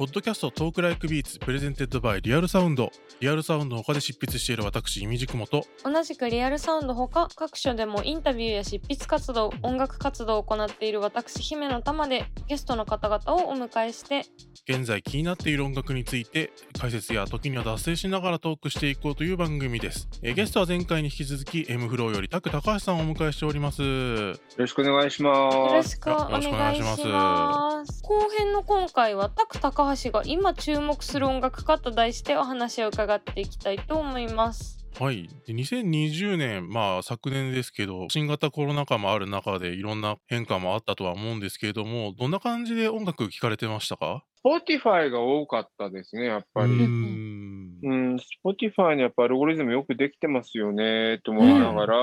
[0.00, 14.24] ポッドキャスト Talk Like Beats presented by Real Sound。Real Sound 他で執筆している私 imdkm と同じく Real Sound 他各所でもインタビューや執筆活動音楽活動を行っている私姫乃たまでゲストの方々をお迎えして
[14.68, 23.82] 現在気になっている音楽について解説や時には脱線しながらトークしていこうという番組です、えーゲストは前回に引き続き M フローよりタク高橋さんをお迎えしております。
[23.82, 25.56] よろしくお願いします。
[25.56, 28.02] よろしくお願願いします。
[28.02, 34.78] 後編の今回はタク高橋が今注目する音楽家と題してお話を伺っていきたいと思います。
[34.98, 35.28] はい。
[35.46, 44.24] で2020年まあ昨年ですけど新型コロナ禍もある中でいろんな変化もあったとは思うんですけれどもどんな感じで音楽聴かれてましたか？
[44.44, 46.72] Spotify が多かったですね、やっぱり。
[46.72, 47.78] ん。
[47.82, 51.98] うん、Spotify のやっぱアルゴリズムよくできてますよねと思いながら、う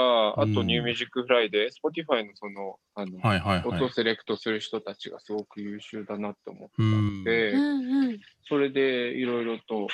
[0.48, 0.52] ん。
[0.52, 3.68] あとニューミュージックフライで Spotify のその、あの、はいはいはい。
[3.68, 7.62] 音をセレクトする人たちがすごく優秀だなって思ってうんて、うん。
[7.62, 9.88] うんそれでいろいろと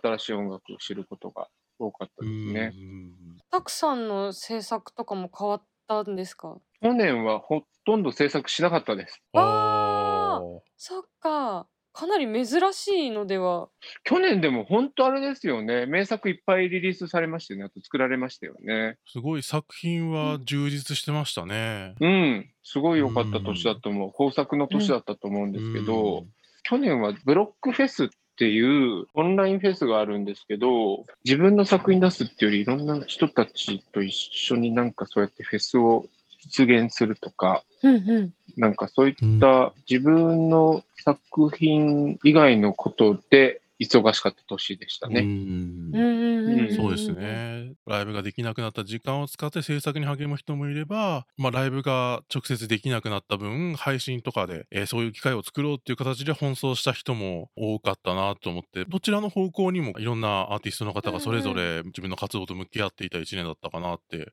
[0.00, 2.72] 新しい音楽を知ることが多かったですね。
[2.72, 3.12] うん。
[3.50, 6.56] タクさんの制作とかも変わったんですか？
[6.80, 9.20] 去年はほとんど制作しなかったです。
[9.32, 10.60] あーあー。
[10.76, 13.68] そっかかなり珍しいのでは
[14.04, 15.86] 去年でも本当あれですよね。
[15.86, 17.64] 名作いっぱいリリースされましたよね。
[17.64, 18.98] あと作られましたよね。
[19.06, 21.94] すごい作品は充実してましたね。
[21.98, 22.50] うん。
[22.62, 24.12] すごい良かった年だと思う。
[24.18, 26.26] 豊作の年だったと思うんですけど、
[26.64, 36.04] 去年はブロックフェスっていうオンラインフェスがあるんですけど、自分の作品出すっていうよりいろんな人たちと一緒になんかそうやってフェスを
[36.48, 46.74] 実現するとか、うんうんなんかそういった自分の作品以外のことで忙しかった年でしたうんね。
[46.74, 47.74] そうですね。
[47.86, 64.32] ライブができなくなった時間を使って制作に励む人もいれば、まあ、ライブが直接できなくなった分、配信とかで、えーそういう機会を作ろうっていう形で奔走した人も多かったなと思って、どちらの方向にもいろんなアーティストの方がそれぞれ自分の活動と向き合っていた一年だったかなって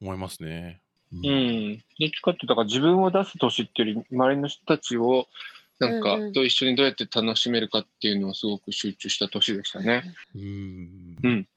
[0.00, 0.80] 思いますね。
[1.12, 1.76] ううん。
[1.98, 5.26] どっちかってだから自分を出す年っていうより、周りの人たちを、
[5.78, 10.04] なんかと一緒にどうやって楽しめるかっていうのをすごく集中した年でしたね。
[10.34, 11.48] うんうん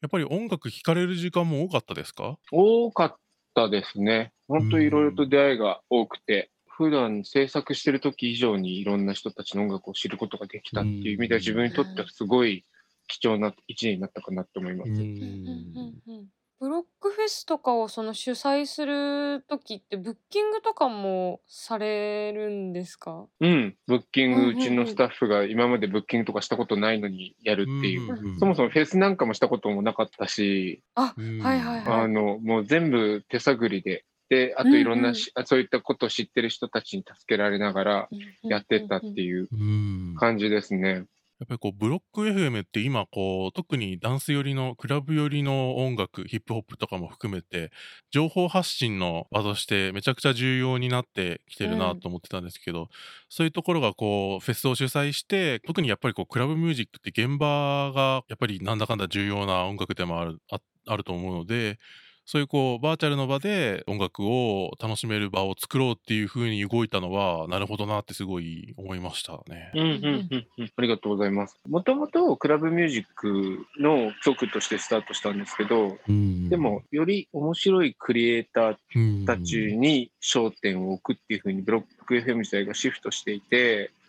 [0.00, 2.36] やっぱり音楽聴かれる時間も多かったですか？
[2.50, 3.16] 多かっ
[3.54, 4.32] たですね。
[4.48, 12.64] 本当いろいろと出会いが多くて、普段制作してる時以上にいろんな人たちの音楽を知ることができたっていう意味では、自分にとってはすごい
[13.06, 14.90] 貴重な一年になったかなって思います。
[14.90, 16.26] うんうんうんうん
[16.62, 23.26] ブロックフェスとかをその主催する時ってブッキングとかもされるんですか？
[23.40, 23.74] うん。
[23.88, 28.02] ブッキング、うんうんうんうちのスタッフが今までブッキングとかしたことないのにやるっていう。
[28.08, 31.40] うんそもそもフェスなんかもしたこともなかったし、あうん。
[31.40, 32.02] はいはいはい。
[32.04, 38.08] あの、もう全部手探りで、で、あといろんなし、あそういったことを知ってる人たちに助けられながら
[38.44, 40.14] やってったっていううん。
[40.16, 41.06] 感じですね。
[41.42, 47.72] やっぱりこうブロック FM って今こう特にダンス寄りのクラブ寄りの音楽ヒップホップとかも含めて
[48.12, 52.88] 情報発信の場としてめちゃくちゃ重要になってきてるなと思ってたんですけど、
[53.28, 61.80] そういうところがこうフェスを主催して特にやっぱりこうクラブミュージックって現場がやっぱりなんだかんだ重要な音楽でもあるああると思うので
[62.24, 69.70] そういうこうバーチャルの場で音楽を楽しめる場を作ろうっていう風に動いたのはなるほどなってすごい思いましたね。
[69.74, 70.72] うんうんうんうん。
[70.76, 71.56] ありがとうございます。
[71.68, 84.01] もともとクラブミュージックの曲としてスタートしたんですけど、でもより面白いクリエイターたちに焦点を置くっていうふうにブロック FM 自体がシフトしていて、うん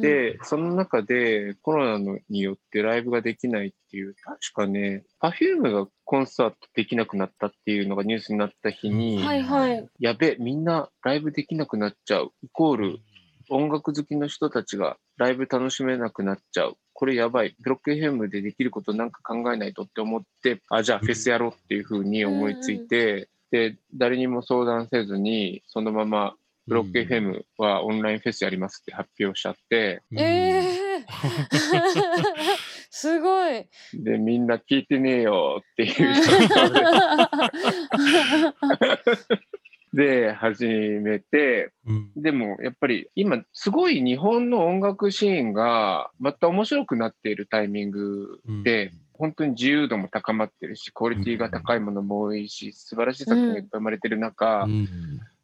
[0.00, 12.32] で、その中でコロナのによってライブができないっていう、確かね、Perfume がコンサートできなくなったっていうのがニュースになった日に、はいはいやべ、みんなライブできなくなっちゃう。
[12.42, 12.98] イコール、
[13.50, 16.76] 音楽好きの人たちがライブ楽しめなくなっちゃう。
[16.92, 17.56] これやばい。
[17.62, 26.34] ブロック FM でできることなんか考えないとって思って、あ、じゃあフェスやろうっていうふうに思いついて、で、誰にも相談せずに、そのまま
[26.68, 30.18] ブロック FM はオンラインフェスやりますって発表しちゃって、うん。
[30.18, 31.12] えー、
[32.90, 33.64] すごい。
[33.94, 35.94] で、みんな聞いてねえよっていう。
[39.94, 42.12] で、 で、始めて、うん。
[42.14, 54.86] でもやっぱり今すごい日本の音楽シーンがまた面白くなっているタイミングで、本当に自由度も高まってるし、クオリティが高いものも多いし、素晴らしい作品がいっぱい生まれてる中、うん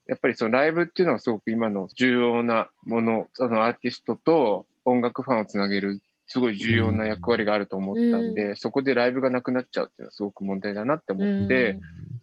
[0.07, 11.79] やっぱりそのライブっていうのはすごく今の重要なもの、そのアーティストと音楽ファンをつなげるすごい重要な役割があると思ったんで、そこでライブがなくなっちゃうっていうのはすごく問題だなって思って、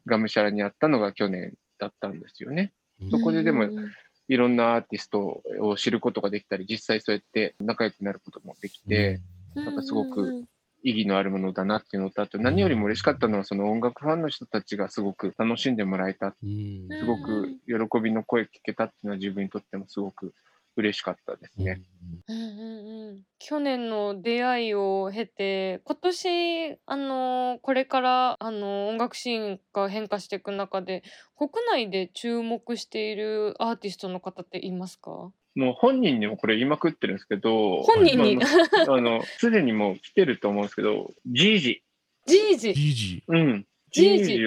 [0.05, 2.73] がむしゃらにやったのが去年だったんですよね。
[3.09, 3.67] そこででも
[4.27, 9.19] いろんなアーティストを知ることができたり、実際そうやって仲良くなることもできて、
[9.55, 10.45] なんかすごくうんうん
[10.83, 16.91] 意義のあるものだなっていうのと、あと何よりも嬉しかったのは、その音楽ファンの人たちがすごく楽しんでもらえた、うん。
[16.97, 20.33] すごく喜びの声聞けたっていうのは自分にとってもすごく
[20.77, 21.81] 嬉しかったですね。
[22.27, 22.39] うんう
[23.07, 23.25] んうん。
[23.39, 31.03] 去年の出会いを経て今年あのこれからあの音楽シーンが変化していく中で
[31.35, 35.33] 国内で注目しているアーティストの方っていますか？
[35.55, 38.37] もう本人にもこれ言いまくってるんですけど、本人に？
[38.37, 38.45] ま
[38.87, 41.83] ああの、 すでにもう来てると思うんですけど、ジージ。
[42.27, 43.65] ジージイージうん。
[43.91, 44.37] ジージ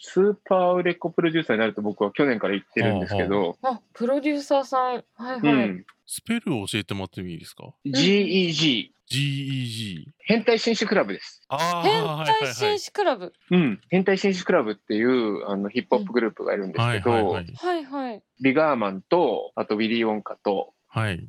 [0.00, 5.86] スーパー売れっ子プロデューサーになると僕は去年から言ってるんですけど、あプロデューサーさんはいはい、うん。
[6.06, 8.93] スペルを教えてもらってもいいですか？GEG。
[9.10, 10.06] ?GEG。
[10.18, 11.42] 変態紳士クラブです。
[11.50, 13.80] 変態紳士クラブうん。
[13.88, 17.02] 変態紳士クラブっていうあのヒップホップグループがいるんですはい。
[17.02, 21.26] けど、はいはいはいはいビガーマンと、あとウィリー・ウォンカと、はい。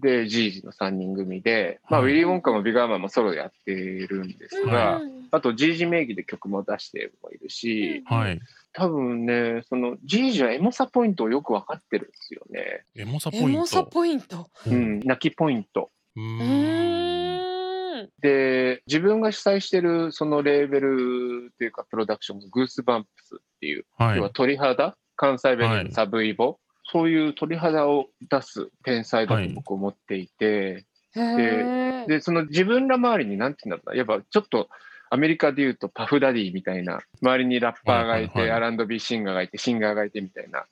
[0.00, 8.40] で、ジージの3人組で、まあ、はいウィリー・ウォンカもビガーマンもソロでやってるんですが、うんあと、ジージ名義で曲も出してもいるし、うんはい。
[8.72, 12.84] 多分ね、その、ジージはエモさポイントをよくわかってるんですよね。
[12.94, 13.48] エモさポイント。
[13.50, 14.70] エモさポイントう。
[14.70, 15.90] うんん、泣きポイント。
[18.20, 24.16] で、自分が主催してるそのレーベルっていうか、プロダクション、グースバンプスっていう、は。
[24.16, 25.84] 要はい鳥肌、関西弁はい。
[25.84, 26.58] のサブイボ、
[26.90, 29.48] そういう鳥肌を出す天才だはい。
[29.48, 32.06] と僕思っていて、へー。
[32.08, 34.68] で、その自分ら周りになんて言うんだろうな、やっぱちょっと
[35.10, 38.70] アメリカで言うとパフダディみたいな、周りにラッパーがいて、はいはいはい。
[38.70, 40.64] R&B シンガーがいて、シンガーがいてみたいな。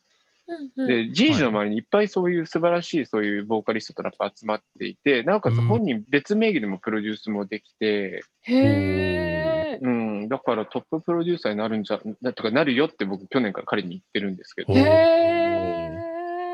[0.76, 5.66] で、ジージの周りにいっぱいそういう素晴らしいそういうボーカリストとラッパー集まっていて、なおかつうん。
[5.66, 9.84] 本人別名義でもプロデュースもできて、へー。
[9.84, 15.92] うん、だからトッププロデューサーになるんじゃ、なとかなるよって僕去年から彼に言ってるんですけど、へ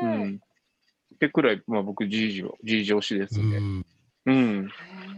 [0.03, 0.05] ー。
[0.05, 0.39] うん。
[1.13, 3.57] ってくらい、まあ僕ジージを、ジージ推しですね。
[3.57, 3.85] うん。
[4.25, 4.71] うん。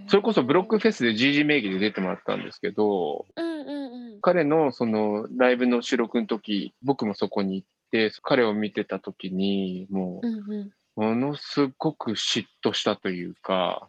[0.08, 3.85] それこそブロックフェスで GG 名義で出てもらったんですけど、うんうんうん
[4.26, 10.72] 彼のそのライブの収録の時、僕もそこに行って、彼を見てた時に、もうんうん。
[10.72, 13.88] う、ものすごく嫉妬したというか、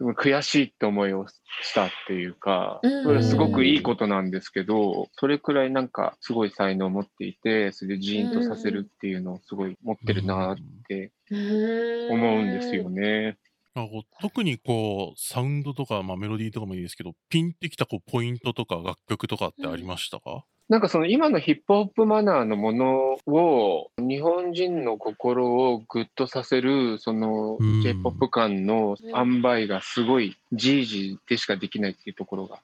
[0.00, 1.28] 悔しいって思いを
[1.62, 10.56] したっていうか、うんそれはすごくいいことなんですけど、それくらいなんかすごい才能を持っていて、それでジーンとさせるっていうのをすごい持ってるなっ
[10.88, 11.12] て
[12.10, 13.38] 思うんですよね。
[13.74, 27.82] なんかこう特にこう、サウンドとか、まあ、メロディーとかもいいですけど、ピンってきたこうポイントとか楽曲とかってありましたか、なんかその今のヒップホップマナーのものを日本人の心をグッとさせるそのうん。
[27.82, 32.60] J-POP 感の塩梅がすごいジージでしかできないっていうところが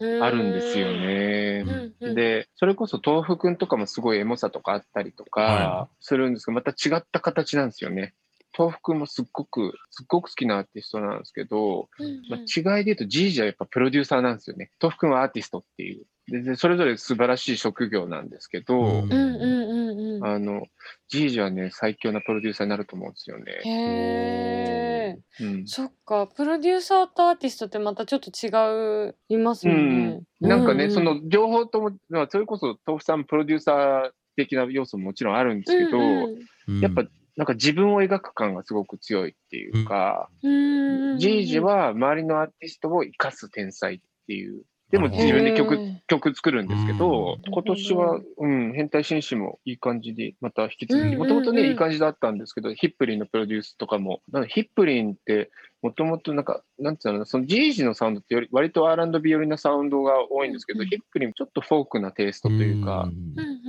[0.00, 1.64] あるんですよね。
[1.66, 8.14] うんうんで、それこそ豆腐くんとかもすごいエモさとかあったりとかはするんですけど、また違った形なんですよね。
[8.60, 14.70] 豆腐くんもすっごく、すっごく好きなアーティストなんですけど、うんまあ、違いで言うと、ジージはやっぱプロデューサーなんですよね。
[14.82, 16.04] 豆腐くんはアーティストっていう。
[16.28, 20.66] ででそれぞれ素晴らしい職業なんですけど、うんうんうんうんうんあの、
[21.08, 23.52] ジージはね、最強なプロデューサーになると思うんですよね。
[23.64, 25.66] へえうん。
[25.66, 37.04] そっかプロデューサーとアーティストってまたちょっと違いますうもんなんかね、うその両方とも、まあ、それこそ豆腐さんプロデューサー的な要素ももちろんあるんですけど、うんやっぱ
[37.40, 44.64] なんか自分を描く感がすごく強いっていうか、ジージは周りのアーティストを生かす天才っていう。
[44.90, 47.50] でも自分で曲曲作るんですけど、うん。
[47.50, 60.88] 今年は、うん、変態紳士もいい感じで、また引き続き、もともとね、いい感じだったんですけど、ヒップリンのプロデュースとかも、なんかヒップリンって、もともとなんか、なんていうの、そのジージのサウンドってより、割と R&B 寄りなサウンドが多いんですけど、うん。
[60.88, 63.08] ヒップリンちょっとフォークなテイストというか、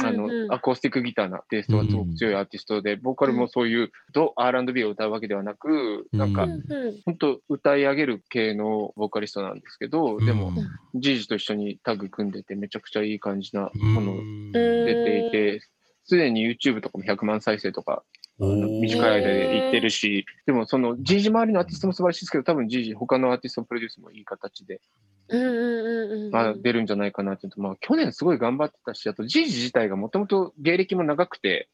[0.04, 10.56] んあの、アコースティックギターなテイストがすごく強いアーティストで、ボーカルもそういう、ど R&B を歌うわけではなく、なんかう、んうんうん本当歌い上げる系のボーカリストなんですけど、でも、うん
[10.94, 15.62] ジージと一緒にタッグ組んでて、めちゃくちゃいい感じなものうん出ていて、
[16.04, 18.04] すでに YouTube とかも100万再生とか、
[18.40, 25.11] 短い間でいってるし、でもその GG 周りのアーティストも素晴らしいですけど、多分 GG 他のアーティストのプロデュースもいい形で、うんうんうんうん
[26.32, 31.70] まあ、出るんじゃないかなっていうと、まあ去年すごい頑張ってたし、あと GG 自体がもともと芸歴も長くて、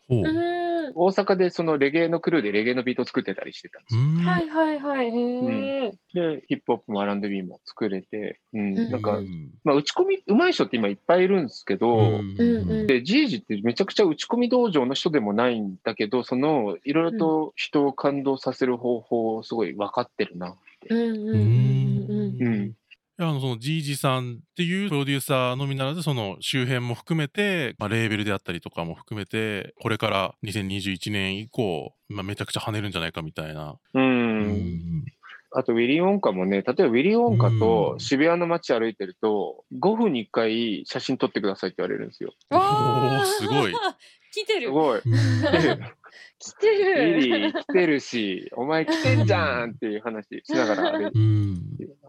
[0.95, 4.01] 大阪でそのレゲエのクルーでレゲエのビートを作ってたりしてたんですよ。
[4.01, 4.15] うん。
[4.17, 5.07] はいはいはい。
[5.07, 8.91] へえで、ヒップホップも R&B も作れて、うん、うん。
[8.91, 9.51] なんかう、ん。
[9.63, 12.37] まあ打ち込み上手い人って今いっぱいいるんですけど、うん。
[12.39, 20.55] うんで、ジージってめちゃくちゃ打ち込み道場の人でもないんだけど、その、いろいろと人を感動させる方法をすごい分かってるな。
[20.89, 22.47] うんうんうんうん。
[22.47, 22.73] うん。
[23.19, 33.75] いや、あの、その、ジージさんっていうプロデューサーのみならず、その周辺も含めて、まあ、レーベルであったりとかも含めて、これから2021年以降、まあ、めちゃくちゃ跳ねるんじゃないかみたいな。
[33.95, 33.99] う。
[33.99, 35.05] うん
[35.51, 42.33] あと、ウィリー・ウォンカもね、例えばウィリー・ウォンカと渋谷の街歩いてると、5分に1回写真撮ってくださいって言われるんですよ。
[42.51, 43.73] おーすごい。
[44.31, 44.67] 来てる。
[44.67, 45.01] すごい。
[45.05, 45.97] うん
[46.39, 47.19] 来てる。
[47.19, 51.55] リー来てるし、お前来てんじゃんっていう話しながら歩いてうん。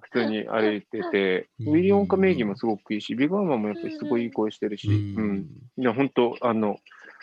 [0.00, 5.46] 普通に歩いてて、うんウィリー・オンカ名義もすごくいいし、ビッグママもやっぱりすごいいい声してるし、ううんん。
[5.78, 6.78] いや、本当あの、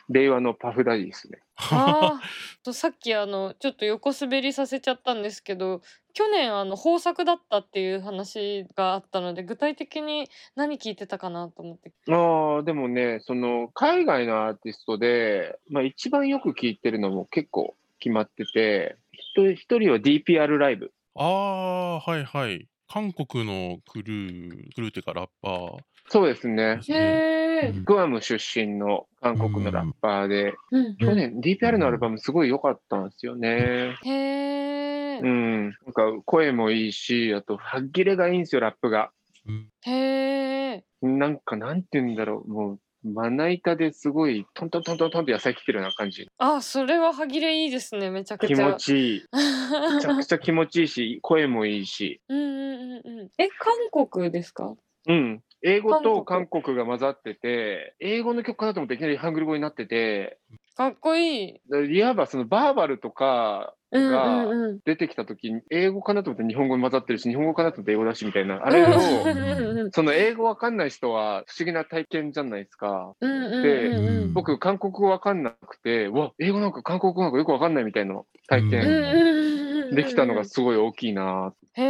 [0.09, 1.39] 令和のパフダディですね。
[1.57, 2.21] ああ、
[2.63, 5.81] とさっきあのちょっと横滑りさせちゃったんですけど、
[6.13, 11.91] 去年あの豊作だったっていう話があったので、具体的に何聞いてたかなと思って。
[12.09, 20.93] ああ、でもね、その、海外のアーティストで、まあ一番よく聞いてるのも結構決まってて、一人一人は DPR ライブ。
[21.15, 22.67] ああ、はいはい。
[22.87, 25.77] 韓国のクルー、クルーっていうかラッパー
[26.07, 26.79] そうですね。
[26.87, 27.69] へえ。
[27.69, 33.95] うんグアム出身の韓国のラッパーで、うん去年 DPR のアルバムすごい良かったんですよね。
[34.03, 35.25] へえう。
[35.27, 35.63] ん。
[35.63, 39.11] なんか声もいいし、あと、歯切れがいいんですよ、ラップが。
[39.47, 40.83] うんへえ。
[41.01, 46.27] なんか、なんて言うんだろう、もう、まな板ですごい、トントントントントンって野菜切ってるような感じ。
[46.37, 48.09] あ、それは歯切れいいですね。
[48.09, 48.69] めちゃく気ちゃ。
[48.71, 49.23] 持ちいい。
[49.95, 52.19] めちゃくちゃ気持ちいいし、声もいいし。
[52.29, 53.29] うんうんうんうん。
[53.37, 54.75] え、韓国ですか？
[55.07, 55.41] うん。
[55.61, 60.37] 英語と韓韓国が混ざってて、英語の曲かなと思っていきなりハングル語になってて、
[60.75, 61.61] かっこいい。
[61.69, 64.45] でいわばそのバーバルとかうんが。
[64.85, 68.61] 出てきた時に、英語かなと思って日本語に混ざってるし、日本語かなと思って英語だしみたいな。
[68.63, 73.13] あれを、うんその英語わかんない人は不思議な体験じゃないですか。
[73.21, 74.27] で。
[74.33, 79.95] 僕、韓国語わかんなくて、うわ、英語なんか韓国語なんかよくわかんないみたいな体験。
[79.95, 81.53] できたのがすごい大きいな。
[81.73, 81.83] へ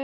[0.00, 0.03] え。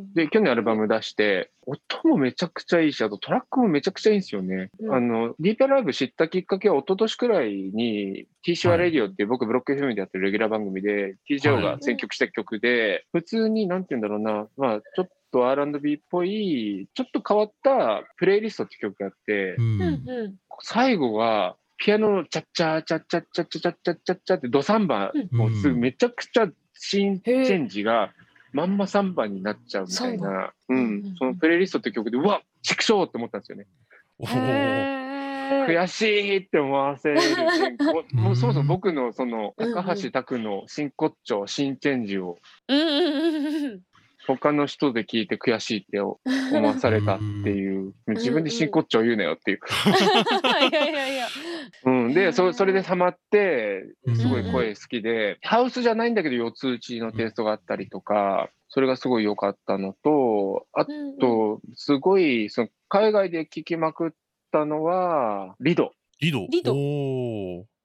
[0.00, 0.14] うん。
[0.14, 4.70] で、去年アルバム出して、音もめちゃくちゃいいし、あとトラックもめちゃくちゃいいんですよね。
[4.80, 28.12] うんあの、ディープライブ知ったきっかけは一昨年くらいに T シワレディオっていう僕ブロック FM でやってるレギュラー番組で TJO が選曲した曲で、普通になんて言うんだろうな、まあちょっと R&B っぽい、ちょっと変わったプレイリストって曲があって、ううん最後はピアノのチャッチャーチャッチャッチャッチャッチャッチャッチャッチャってドサンバうんもうすぐめちゃくちゃ新チェンジが
[28.52, 30.74] まんまサンバになっちゃうみたいな、う。
[30.74, 30.96] うん。
[30.96, 33.66] ん、そのプレイリストって曲で、うわ畜生って思ったんですよね。
[35.66, 37.20] 悔しいって思わせる。
[38.12, 42.38] もうそもそも僕のその高橋拓の真骨頂、新チェンジを。
[44.26, 46.18] 他の人で聞いて悔しいって 思
[46.66, 49.60] わされたっていう、自分で真骨頂言うなよっていう。
[50.70, 51.26] いやいやいや。
[51.84, 53.84] うん、でそ、それでハマって、
[54.14, 60.86] すごうんい声好きで、ハウスじゃないんだけど四つ打ちのテイストがあったりとか、それがすごい良かったのと、あ
[61.20, 64.10] と、すごい、その海外で聴きまくっ
[64.52, 65.92] たのは、リド。
[66.20, 66.46] リド。
[66.50, 66.74] リド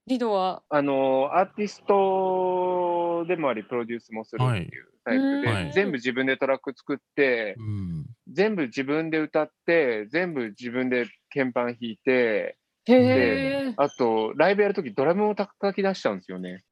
[0.08, 0.62] リドは？
[0.70, 8.06] あの、アーティストでもあり、プロデュースもするっていうタイプで、はい全部自分でトラック作ってう、ん。
[8.28, 12.58] 全部自分で歌って、全部自分で鍵盤弾いて、
[12.88, 13.74] へえ。
[13.78, 16.64] あと、ライブやるときドラムを叩き出しちゃうんですよね。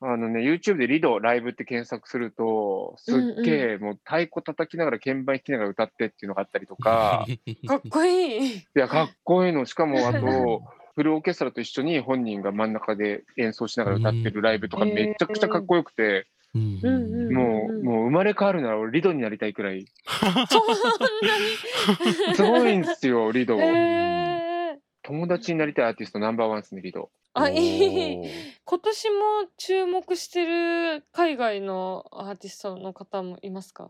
[0.00, 7.26] あのね、YouTube でリドライブって検索すると、すっげえ、もう太鼓叩きながら鍵盤弾きながら歌ってっていうのがあったりとか、
[7.66, 8.56] かっこいい。
[8.58, 9.66] いや、かっこいいの。
[9.66, 10.62] しかも、あと、
[10.98, 16.26] フルオーケストラと一緒に本人が真ん中で演奏しながら歌ってるライブとかうんめちゃくちゃかっこよくて、
[16.56, 16.94] うんうん
[17.28, 24.76] うんもう、もう生まれ変わるなら俺リドになりたいくらい、そんなすごいんですよ、リドえ。
[25.04, 27.10] 友達になりたいアーティストナンバーワンですね、リド。
[27.34, 28.28] あ、いい。
[28.64, 29.14] 今年も
[29.56, 33.88] 注目してる海外のアーティストの方もいますか？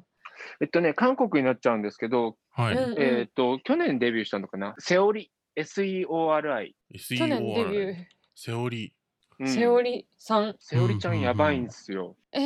[0.61, 2.77] えっとね、韓国になっちゃうんですけど、はい。
[2.99, 4.75] えっと、去年デビューしたのかな？
[4.79, 6.77] セオリ、S-E-O-R-I。
[6.95, 7.97] 去年デビュ SEOR。
[8.37, 8.95] セオリ
[9.41, 9.49] うんー。
[9.49, 10.55] セオリさん。
[10.61, 12.17] セオリちゃんやばいんですよ。
[12.33, 12.39] え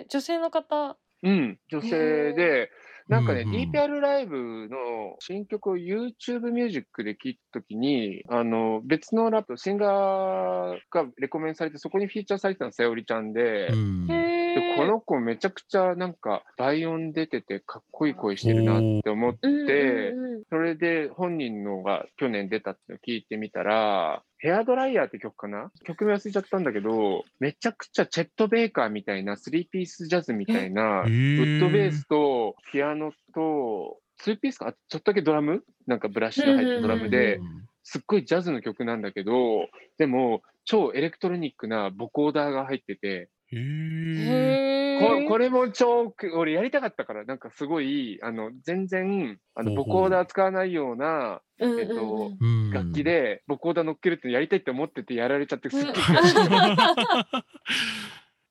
[0.00, 0.98] ー、女性の方？
[1.22, 2.70] うん、女性で、
[3.08, 3.54] なんかね、うんうん。
[3.54, 4.36] DPR ライブ
[4.70, 14.06] の新曲を YouTube ミュージックで聴いたときに、あの、別のラップ、シンガーがレコメンされて、そこにフィーチャーされてたの、さよりちゃんで、うん。
[14.10, 20.14] へで、この子めちゃくちゃなんか、倍音出ててかっこいい声してるなって思って、
[20.50, 25.70] それで本人のが去年出たって聞いてみたら、ヘアドライヤーって曲かな？
[25.84, 35.64] 曲名忘れちゃったんだけど、めちゃくちゃチェット・ベイカーみたいな、スリーピースジャズみたいな、ウウッドベースとピアノと、ツーピースか、あちょっとだけドラム？
[35.86, 37.40] なんかブラシの入ったドラムうんで、
[37.82, 39.68] すっごいジャズの曲なんだけど、
[39.98, 43.58] でも、超エレクトロニックなボコーダーが入ってて、へえ。
[43.58, 45.28] へこえ。
[45.28, 52.32] これも超く、俺やりたかったから、なんかすごい、あの、全然、あの、ボコーダー使わないようなうんえっと
[52.72, 56.34] 楽器で、ボコーダー乗っけるってやりたいって思っててやられちゃって、すっげえうん悔しい。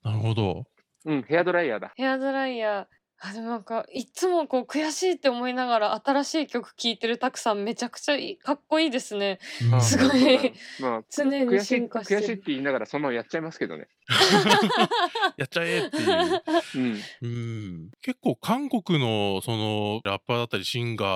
[0.04, 0.66] なるほど。
[1.06, 1.94] うん、ヘアドライヤーだ。
[1.96, 2.86] ヘアドライヤー。
[3.20, 9.40] あでもなんかいつもこう悔しいって思いながら新しい曲聴いてるたくさんめちゃくちゃいいかっこいいですね。
[9.74, 12.44] うんすごいまあ、常に悔しい、進化して悔しいってる。
[12.48, 13.88] 言いながらそのままやっちゃいますけどね。
[15.38, 16.42] やっちゃえっていう。
[16.76, 17.02] うん。
[17.22, 21.08] うん、結構韓国のそのラッパーだったりシンガー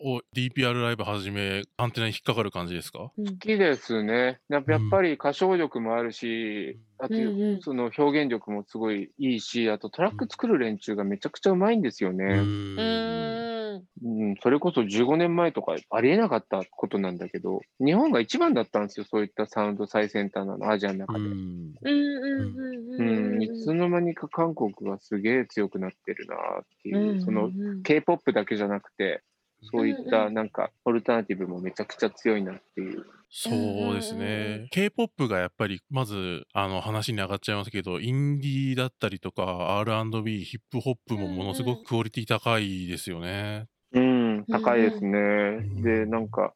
[0.00, 3.10] を DPR ライブはじめアンテナに引っかかる感じですか？
[3.16, 4.40] うん好きですね。
[4.48, 7.14] やっぱり歌唱力もあるし、あと、
[7.62, 13.53] その表現力もすごいいいし、あとトラック作る連中がめちゃくちゃうまいんですようね。
[13.64, 14.30] うーん。
[14.30, 21.20] うん、それこそ15年前とかありえなかったことなんだけど、日本が一番だったんですよ、そういったサウンド最先端なの、アジアの中で。
[21.20, 27.50] うんうんうんうんうん、いつの間にか韓国がすげえ強くなってるなっていう、その
[27.82, 29.22] K-POP だけじゃなくて、
[29.70, 33.04] そういったなんかオルタナティブもめちゃくちゃ強いなっていう。
[33.36, 34.68] そうですね。
[34.70, 43.66] K-POP がやっぱり、まず、あの、話に上がっちゃいますけど、インディーだったりとか、R&B、ヒップホップもものすごくクオリティ高いですよね。
[43.92, 45.18] うん、高いですね。
[45.58, 46.54] んで、なんか、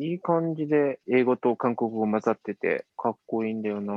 [0.00, 3.92] いい感じで英語と韓国語混ざってて、かっこいいんだよな。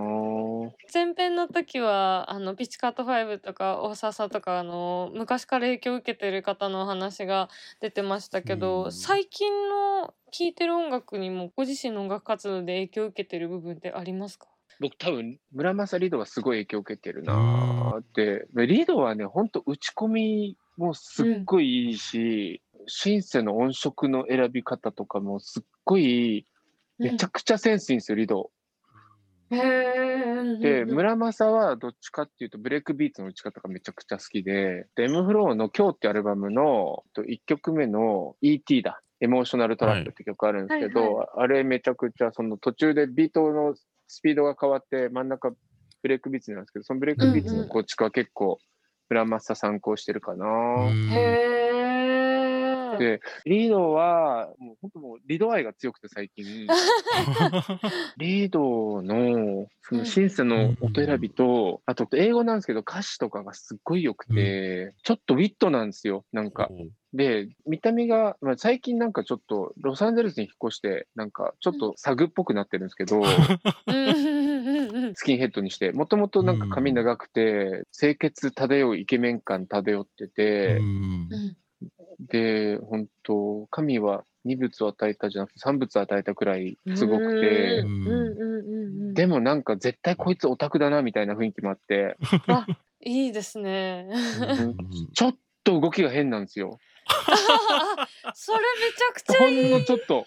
[0.92, 7.50] 前編の時はあのピチカート5とか大笹とかあの昔から影響を受けてる方のお話が
[7.82, 8.92] 出てましたけど、うん。
[8.92, 14.48] 最近の聴いてる音楽にもご自身の音楽活動で影響を受けてる部分ってありますか？
[14.80, 18.48] 僕多分、村正リードはすごい影響を受けてるなって。
[18.56, 26.46] でリードはね、ほんと打ち込みもすっごいいいし、シンセの音色の選び方とかもすっごい、
[26.98, 28.52] めちゃくちゃセンスいいんですよ、 Lido。
[29.50, 39.02] で、村正はどっちかっていうと、ブレイクビーツの打ち方がめちゃくちゃ好きで、で M フローの今日ってアルバムの1曲目の ET だ。
[39.20, 43.76] Emotional Trap って曲あるんですけど、はいあれめちゃくちゃその途中でビートの
[44.08, 45.52] スピードが変わって真ん中
[46.02, 48.58] ブレイクビーツなんですけど、そのブレイクビーツの構築は結構
[49.10, 50.46] 村正参考してるかな。
[50.48, 51.71] うん
[52.98, 56.68] で、リードは、もう本当もうリード愛が強くて最近。
[58.18, 66.70] リードの、そのシンセの音選びと、あと英語なんですけど歌詞とかがすっごい良くて、ちょっとウィットなんですよ、なんか。
[67.14, 73.22] で、見た目が、まあ、最近なんかちょっとロサンゼルスに引っ越して、なんかちょっとサグっぽくなってるんですけど、
[75.14, 80.80] スキンヘッドにして、もともとなんか髪長くて、清潔漂うイケメン感漂ってて、
[82.28, 87.86] で、本当神は二物を与えたじゃなくて三物を与えたくらいすごくて
[89.14, 92.18] でもなんか絶対こいつオタクだなみたいな雰囲気もあって、
[93.02, 94.08] いいですね。
[94.12, 94.78] うん
[95.14, 96.80] ちょっと動きが変なんですよ。
[97.06, 99.68] あ それめちゃくちゃほいい。
[99.68, 100.26] んのちょっと、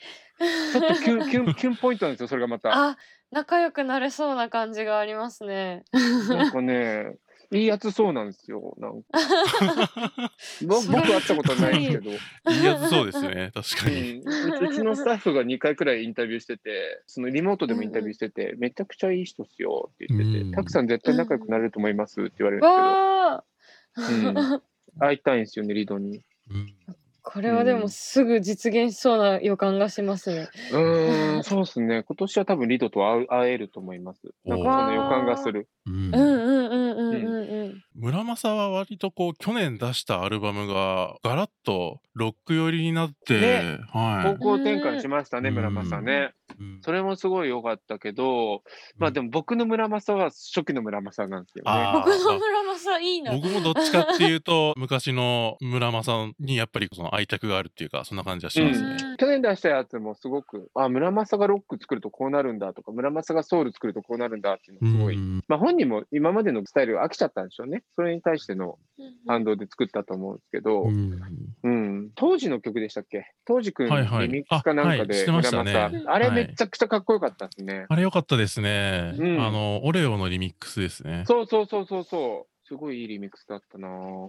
[0.72, 2.90] ちょっとキュン、 キュン、キュンポイントなんですよ、それがまた。
[2.90, 2.98] あ
[3.30, 5.84] 仲良くなれそうな感じがありますね。
[6.28, 7.16] なんかね、
[7.54, 8.74] いいやつそうなんですよ。
[8.78, 9.08] なんか
[10.66, 13.52] ぼそれ僕会ったことはないんですけど、いいやつそうですね。
[13.54, 14.12] 確かうに。
[14.14, 22.66] ん、うちのスタッフが2回くらいインタビューしてて、そのリモートでもインタビューしてて、めちゃくちゃいい人っすよって言ってて、うんたくさん絶対仲良くなれると思いますって言われるん
[23.96, 24.62] ですけど、うん、
[24.98, 26.22] 会いたいんですよね、リドに。
[26.50, 26.74] うん
[27.24, 30.48] これはでもすぐ実現しそうな予感がしますね。
[30.70, 32.02] うーん、そうですね。
[32.02, 34.20] 今年は多分リドと会えると思います。
[34.44, 35.66] なんかその予感がする。
[35.86, 37.63] うんうんうんうんうんうんうん
[37.94, 46.12] 村正は割とこう去年出したアルバムがガラッとロック寄りになって、ねは方向転換しましたね、うん村正ね。
[46.12, 46.62] い。
[46.62, 48.62] うんそれもすごい良かったけど、
[48.98, 51.70] まあでも僕の村正は初期の村正なんですよね。
[51.70, 53.32] あ僕の村正いいな。
[53.32, 58.96] 僕もどっちかっていうと 昔の村正にやっぱりその愛着があるっていうかそんな感じはしますね。
[59.08, 65.16] うん去年出したやつもすごく、あ、村正がロック作るとこうなるんだとか、村正がソウル作るとこうなるんだっていうのすごい。
[65.16, 67.82] うんまあ本人も今までのスタイルが飽きちゃったんでしょうね。
[67.96, 70.90] それに対してのうん反動で作ったと思うんですけど、うう
[71.68, 73.32] ん、ん当時の曲でしたっけ？
[73.46, 77.86] 当時くんはいはいリミックスかなんかあはいねあれはいめちゃくちゃかっこよかったですね。
[77.88, 79.14] あれ良かったですね。
[79.18, 81.24] うんあのオレオのリミックスですね。
[81.26, 82.66] そうそうそうそうそう。
[82.66, 84.28] すごいいいリミックスだったなぁ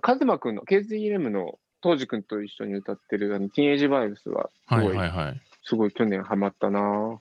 [0.00, 5.40] カズマくんの KZM の当時くんと一緒に歌ってるあのティーンエイジバイブスはすはいごい、はいはい。
[5.64, 7.20] すごい去年ハマったな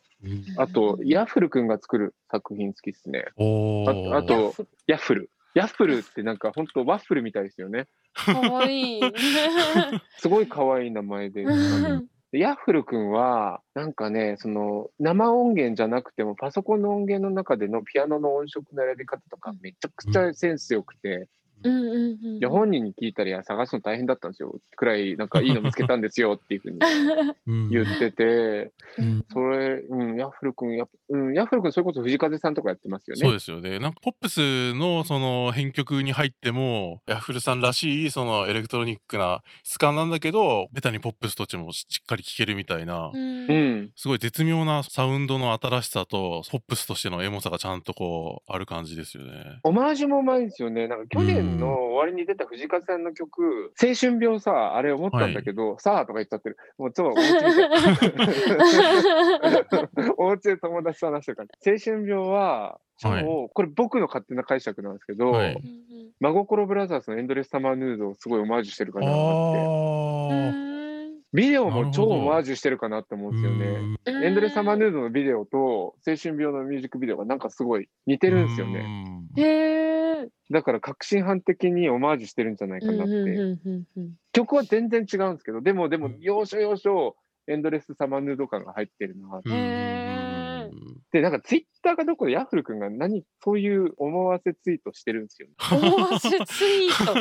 [0.58, 3.26] あと、ヤッフルくんが作る作品好きっすね。
[3.38, 4.54] ああと
[4.88, 5.30] ヤッフル。
[5.54, 7.88] ヤッフルってなんか本当ワッフルみたいですよね。
[8.14, 9.02] かわいい。
[10.18, 11.44] すごい可愛い名前で
[12.32, 21.28] ヤッフル君は、なんかね、その生音源じゃなくても、パソコンの音源の中でのピアノの音色の選び方とか、めちゃくちゃセンス良くて、
[21.64, 24.56] うんうんうんいや本人に聞いたり、いや探すの大変だったんですよ。
[24.76, 26.80] くらい、なんかいいの見つけたんですよっていうふうに
[27.48, 33.22] うん言ってて、うんそれ、うん、ヤッフル君、やっぱうん、ヤッフル君、それこそ藤風さんとかやってますよね。
[33.22, 33.80] そうですよね。
[33.80, 43.92] なんかポップスのその編曲に入っても、ヤッフルさんらしいそのエレクトロニックな質感なんだけど、ベタにポップスとしてもしっかり聴けるみたいな、うんうん。
[43.96, 49.60] すごい絶妙なサウンドの新しさと、ポップスとしてのエモさがちゃんとこう、ある感じですよね。
[49.64, 50.88] オマージュもうまいんですよね。
[50.88, 56.58] なんか去年の終わりに出た藤風さんの曲、青春病さ、あれ思ったんだけど、さあとか言っちゃってる。
[56.78, 57.70] もう超お家みたい
[60.18, 61.50] お家で友達と話してるから。
[61.66, 65.62] 青春病は、超、はいこれ僕の勝手な解釈なんですけど、はい
[66.20, 70.72] 真心ブラザーズのエンドレスサマーヌードをすごいオマージュしてるかなって。
[71.34, 73.98] ビデオも超オマージュしてるかなって思うんですよね。
[74.06, 79.06] エンドレスサマーヌードのビデオと青春病のミュージックビデオがなんかすごい似てるんですよね。
[79.34, 79.44] ね。
[79.44, 79.91] へえ。
[80.50, 83.14] だから革新犯的にオマージュしてるんじゃないかなって。
[83.14, 83.86] うん
[84.34, 89.50] 曲は全然違うんですけど、でもでもうん、要所要所、エンドレスサマーヌード感が入ってるなって。
[91.12, 95.56] で、なんかツイッターかどこでヤッフル君が何、そういう思わせツイートしてるんですよね。
[95.90, 97.14] 思わせツイート。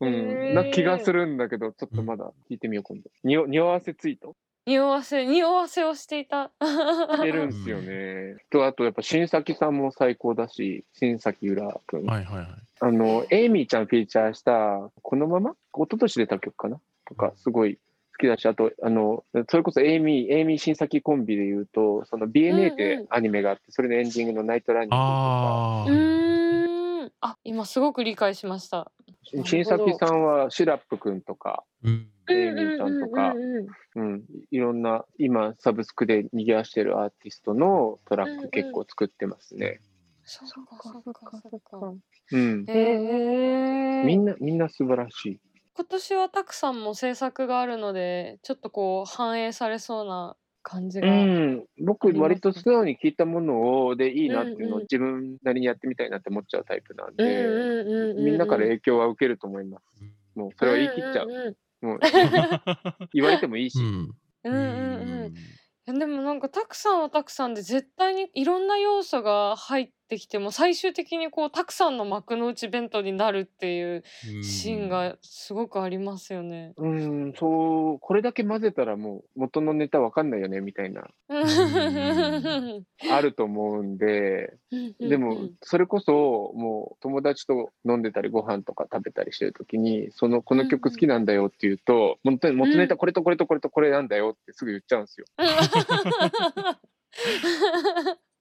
[0.00, 3.08] うん、な気がするんだけど、ちょっとまだ聞いてみよう、今度。
[3.22, 4.34] にお匂わせツイート
[4.66, 6.50] 匂わせ、匂わせをしていた。
[6.60, 8.36] してるんですよね。
[8.50, 12.06] と、あとやっぱ新崎さんも最高だし、 Shin Sakiura 君。
[12.06, 12.46] はいはいはい。
[12.80, 15.50] あの、 AAAMYYY ちゃんフィーチャーした、このまま？
[15.50, 16.80] 一昨年出た曲かな？
[17.06, 17.80] とか、すごい好
[18.18, 27.12] きだし、あと、あの、それこそ AAAMYYY、AAAMYYY 新崎コンビで言うと、その BNA ってアニメがあって、それのエンディングの Night Running とか、あうーん。
[27.20, 28.90] あ、今すごく理解しました。
[29.44, 32.08] 新崎さんは SIRUP くんとか、うん。
[32.30, 39.80] AAAMYYY ちゃんとかうんうんうんうん、いろんな、今、サブスクで賑わしてるアーティストのトラック結構作ってますね。
[40.24, 41.92] そっかそっかそっか。
[42.32, 42.64] うん。
[42.66, 44.04] へえ。
[44.04, 45.40] みんな、みんな素晴らしい。
[45.76, 51.08] 今年はたくさんも制作があるので、ちょっとこう反映されそうな感じうが。
[51.12, 58.24] ん、僕、割と素直に聞いたものをでいいなっていうのを自分なりにやってみたいなって思っちゃうタイプなんうんで、うんうんうん。
[58.24, 60.02] みんなから影響は受けると思います。
[60.34, 61.28] もうそれは言い切っちゃう。
[61.28, 62.00] んんんもう
[63.12, 63.78] 言われてもいいし。
[63.78, 64.14] うん。
[64.44, 65.34] うんうんうん。
[65.86, 74.04] いやでもなんかたくさんはたくさんで絶対にいろんな要素が入ってきても最終的にこうたくさんの幕の内弁当になるっていう
[74.42, 76.72] シーンがすごくありますよね。
[76.76, 81.08] うん、そう、これだけ混ぜたらもう元のネタわかんないよねみたいな、
[83.10, 84.56] あると思うんで、
[85.00, 95.26] でも、それこそ、もう友達と飲んでたり、ご飯とか食べたりしてるときに、その、この曲好きなんだよって言うと、本当に元ネタこれとこれとこれとこれなんだよってすぐ言っちゃうんですよ。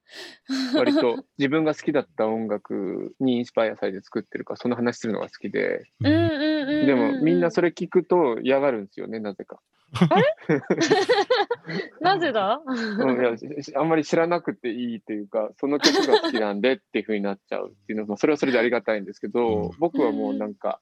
[0.76, 9.60] 割と 自分が好きだった音楽にインスパイアされて作ってるから、その話するのが好きで、でもみんなそれ聞くと嫌がるんですよね、なぜか。
[12.02, 12.62] なぜだ？
[12.66, 19.72] うん、いやしあんまり知らなくていいというか、その曲が好きなんでっていう風になっちゃうっていうのも、それはそれでありがたいんですけど、うん。
[19.80, 20.82] 僕はもうなんか、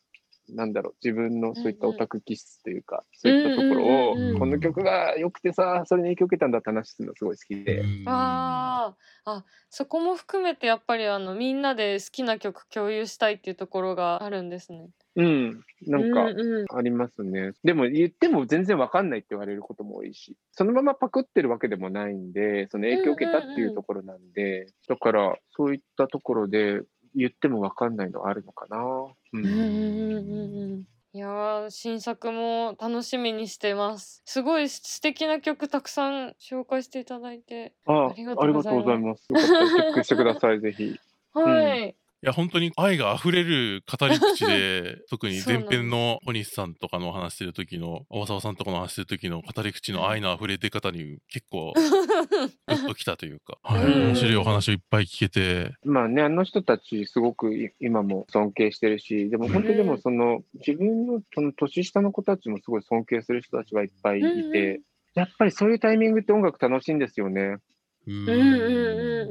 [0.51, 7.83] なんだろう、自分のそういったオタク気質というか、そういったところを、うんうんうんうんこの曲が良くてさ、それに影響を受けたんだって話するのすごい好きで。
[8.05, 14.89] あーあそこも含めてやっぱりあのみんなで好きな曲共有したいっていうところがあるんですね。
[15.15, 17.51] うん、なんか、うんうんありますね。
[17.63, 26.81] でも言っても全然わかんないって言われることも多いし、そのままパクってるわけでもないんで、その影響を受けたっていうところなんで、だからそういったところで
[27.15, 28.77] 言ってもわかんないのあるのかな。
[29.33, 34.21] うんうんうんうんうんうんいやー新作も楽しみにしてます。
[34.25, 37.73] すごい素敵な曲たくさん紹介していただいて。
[37.85, 39.49] あありがありがとうございますとうございます。
[39.51, 40.97] よかったらチェックしてください、ぜひ。
[41.35, 41.95] はい。
[42.23, 51.73] いや、本当に愛が溢れる語り口で、 特に前編の小西さんとかのお話してる時の、大沢さんとかの話してる時の語り口の愛の溢れ出方に結構、
[52.67, 54.07] グッときたというか、 はい、うん。
[54.09, 64.81] 面白いお話をいっぱい聞けて、まあね、あの人たちすごくい今も尊敬してるし、でも本当にでもその、自分のその年下の子たちもすごい尊敬する人たちがいっぱいいて、
[65.15, 67.57] やっぱりそういうタイミングって音楽楽しいんですよね。
[68.05, 69.30] うんうんうん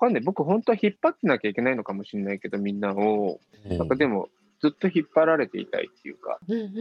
[0.00, 0.22] かんない。
[0.22, 3.40] 僕本当は引っ張ってなきゃいけないのかもしれないけど、みんなを。
[3.66, 4.28] なんかでも、
[4.60, 6.38] ずっと引っ張られていたいっていうか、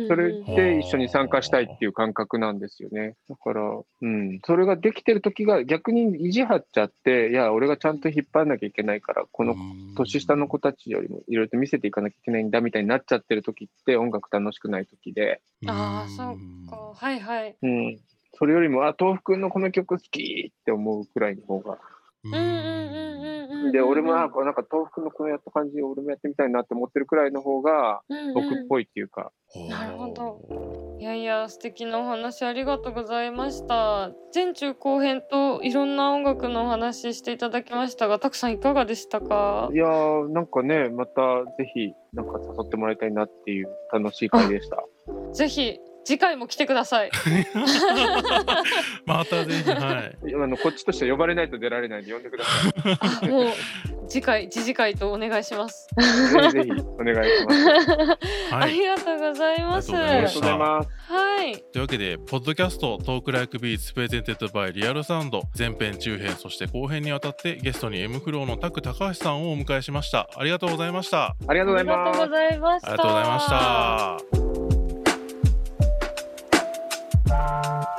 [0.07, 3.15] それで一緒に参加したいっていう感覚なんですよね。
[3.29, 3.61] だから、
[4.01, 9.55] うん、それができてる時が逆に意地張っちゃって、いや、俺がちゃんと引っ張らなきゃいけないから、この
[9.95, 15.41] 年下の子たちよりもいろいろと見せていかなきゃいけないんだみたいになっちゃってる時って音楽楽しくない時で。
[15.67, 16.75] ああ、そうか。
[16.93, 17.55] はいはい。
[17.61, 17.99] うん。
[18.33, 21.79] それよりも、あ、豆腐くんのこの曲好きって思うくらいの方が。
[22.23, 28.01] うんうんうんうんで、俺もなんか、なんか豆腐のこのやった感じ、俺もやってみたいなって思ってるくらいの方が、
[28.33, 29.31] 僕っぽいっていうか。
[29.55, 30.97] うんうん、なるほど。
[30.99, 34.09] いやいや、素敵なお話ありがとうございました。
[34.33, 39.69] 前中後編といろんな音楽のお話していただきましたが、たくさんいかがでしたか？
[39.71, 44.83] いやー、なんかね、またぜひ、なんか誘ってもらいたいなっていう楽しい回でした。
[45.33, 47.11] ぜひ次回も来てください。
[49.05, 50.17] またぜひ、はい。
[50.33, 53.29] あのこっちとして呼ばれないと出られないんで呼んでください。
[53.29, 53.45] もう
[54.07, 55.87] 次回次次回とお願いします。
[55.95, 56.05] ぜ
[56.47, 57.67] ひぜひお願いします。
[58.53, 59.95] はい、ありがとうございます。
[59.95, 60.89] ありがとうございます。
[61.13, 61.57] はい。
[61.71, 70.27] というわけで、ポッドキャスト Talk Like Beats presented by Real Sound 前編中編そして後編にわたってゲストに M フローのタク高橋さんをお迎えしました。
[70.35, 71.35] ありがとうございました。
[71.47, 72.21] ありがとうございます。
[72.21, 72.89] ありがとうございました。
[72.89, 74.58] ありがとうございました。
[77.29, 77.98] Bye.